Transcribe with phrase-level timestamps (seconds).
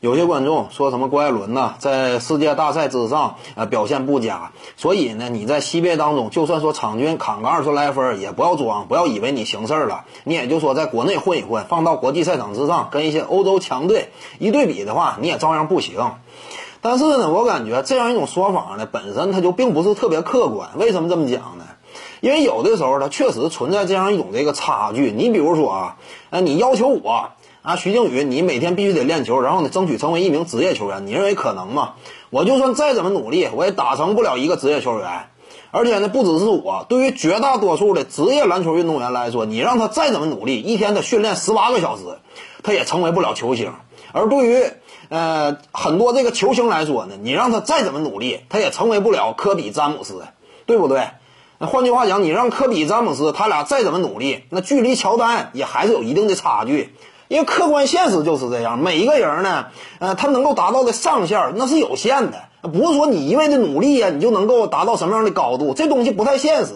[0.00, 10.06] 有些观众说什么郭艾伦呐，在世界大赛之上呃表现不佳，所以呢你在西边当中就算说场均砍个二十来分，也不要装，不要以为你行事了。
[10.24, 14.08] 你也就说在国内混一混，放到国际赛场之上，跟一些欧洲强队
[14.38, 16.12] 一对比的话，你也照样不行。
[16.80, 20.70] 但是呢，我感觉这样一种说法呢，本身它就并不是特别客观。
[20.78, 21.64] 为什么这么讲呢？
[22.22, 25.12] 因为有的时候它确实存在这样一种这个差距。
[25.14, 25.96] 你比如说啊，
[26.30, 27.28] 呃，你要求我。
[27.62, 31.06] 啊，徐静宇，你每天必须得练球，然后呢，争取成为一名职业球员。
[31.06, 31.92] 你认为可能吗？
[32.30, 35.28] 我就算再怎么努力，我也打成不了一个职业球员。
[35.70, 42.02] 而且呢，不只是我，对于绝大多数的职业篮球运动员来说，你让他再怎么努力，一天他训练十八个小时，
[42.62, 43.74] 他也成为不了球星。
[44.12, 44.64] 而对于
[45.10, 50.24] 呃很多这个球星来说呢，你让他再怎么努力，他也成为不了科比、詹姆斯，
[50.64, 51.08] 对不对？
[51.58, 56.94] 那换句话讲，你让科比、詹姆斯他俩再怎么努力，那距离乔丹也还是有一定的差距。
[57.30, 59.66] 因为客观现实就是这样，每一个人呢，
[60.00, 66.72] 呃，他能够达到的上限那是有限的，不是说你一味的努力呀，你就能够达到什么样的高度，这东西不太现实。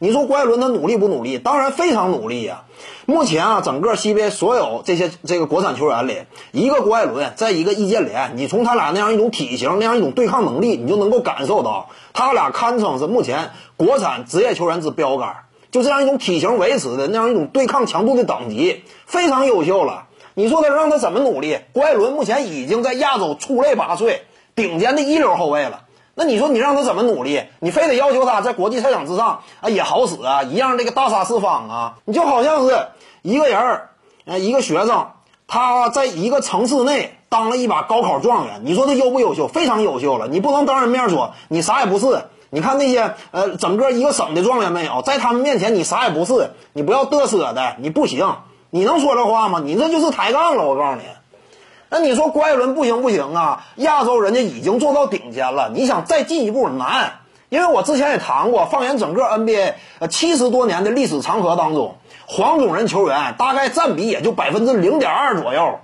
[0.00, 1.38] 你说郭艾伦他努力不努力？
[1.38, 2.64] 当然非常努力呀。
[3.06, 6.18] 目前啊，整个 CBA 所有这些这个国产球员里，
[6.52, 15.43] 一个郭艾伦，再一个易建联，你从他俩那样一种体型、那样一种对抗能力，你就能够感受到，他俩堪称是目前国产职业球员之标杆。
[15.74, 20.06] 就这样一种体型维持的那样一种对抗强度的等级非常优秀了。
[20.34, 21.58] 你说他让他怎么努力？
[21.72, 24.20] 郭艾伦目前已经在亚洲出类拔萃、
[24.54, 25.80] 顶尖的一流后卫了。
[26.14, 27.42] 那你说你让他怎么努力？
[27.58, 31.94] 你非得要求他在国际赛场之上啊也好使啊，一样这个大杀四方啊？
[32.04, 32.86] 你就好像是
[33.22, 33.90] 一个人儿，
[34.26, 35.08] 呃，一个学生，
[35.48, 38.60] 他在一个城市内当了一把高考状元。
[38.62, 39.48] 你说他优不优秀？
[39.48, 40.28] 非常优秀了。
[40.28, 42.26] 你不能当人面说你啥也不是。
[42.50, 48.36] 你看那些呃，整个一个省的状元没有，在他们面前你啥也不是，你不要嘚瑟的，你不行，
[48.70, 49.60] 你能说这话吗？
[49.64, 51.02] 你这就是抬杠了，我告诉你。
[51.90, 53.66] 那你说郭艾伦不行不行啊？
[53.76, 65.78] 亚洲人家已经做到顶尖了，你想再进一步难，因为我之前也谈过，放眼整个 NBA 呃七十多年的历史长河当中，黄种人球员大概占比也就百分之零点二左右。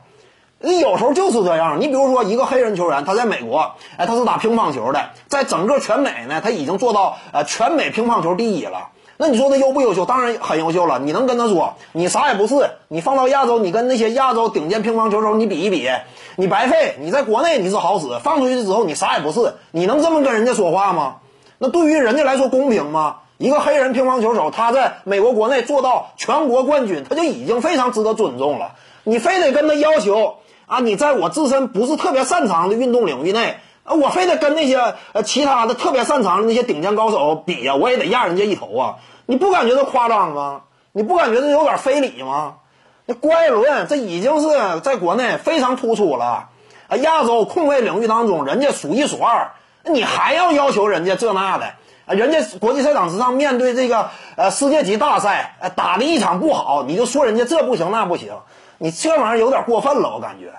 [0.63, 8.89] 你有时候就是这样，你比如说一个黑人球员，他在美国，哎，他是打乒乓球的，在整个全美呢，他已经做到呃全美乒乓球第一了。
[9.17, 10.05] 那你说他优不优秀？
[10.05, 10.99] 当然很优秀了。
[10.99, 12.71] 你能跟他说你啥也不是？
[12.89, 15.89] 你放到亚洲，你跟那些亚洲顶尖乒乓球手你比一比，
[16.37, 16.97] 你白费。
[17.01, 19.55] 你在国内你是好使，放出去之后你啥也不是。
[19.71, 21.17] 你能这么跟人家说话吗？
[21.57, 23.17] 那对于人家来说公平吗？
[23.39, 28.73] 一个黑人乒乓球手他在美国国内做到全国冠军，他就已经非常值得尊重了。
[29.05, 30.37] 你非得跟他要求？
[30.71, 38.95] 啊，你在我自身不是特别擅长的运动领域内，啊，我非得跟那些呃其他的特别擅长的那些顶尖高手比呀，我也得压人家一头啊！
[39.27, 40.61] 你不感觉这夸张吗？
[40.93, 42.59] 你不感觉这有点非礼吗？
[43.07, 46.51] 那郭艾伦这已经是在国内非常突出了，
[46.87, 49.51] 啊，亚洲控卫领域当中人家数一数二，
[49.85, 51.65] 你还要要求人家这那的？
[52.07, 58.35] 啊，人家国际赛场之上面对这个呃世界级大赛，打的一场不好，你就说人家这不行那不行。
[58.83, 60.55] 你这玩意儿有点过分了，我感觉，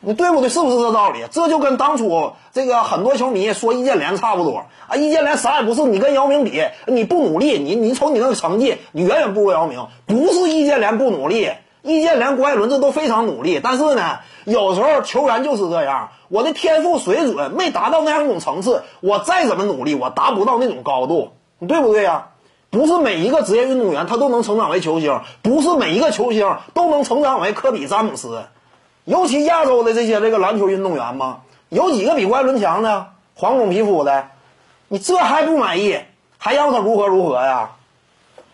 [0.00, 0.48] 你对不对？
[0.48, 1.24] 是不是这道理？
[1.30, 4.96] 这就跟当初这个很多球迷说易建联差不多啊！
[4.96, 9.86] 易建联啥也不是，你跟姚明比，你不努力，你你瞅你那个成绩，你远远不如姚明。
[10.06, 22.30] 不是易建联不努力，易建联、郭艾伦这都非常努力，但是呢，有时候球员就是这样，我的天赋水准没达到那样一种层次，我再怎么努力，我达不到那种高度，你对不对呀？
[22.70, 28.44] 不是每一个职业运动员他都能成长为球星，不是每一个球星都能成长为科比、詹姆斯，
[29.04, 33.08] 尤其亚洲的这些这个篮球运动员嘛，有几个比郭艾伦强的？
[33.34, 34.28] 黄种皮肤的，
[34.88, 36.00] 你这还不满意，
[36.38, 37.72] 还要他如何如何呀？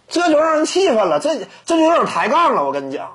[0.08, 3.14] 这就让人气愤了，这这就有点抬杠了，我跟你讲。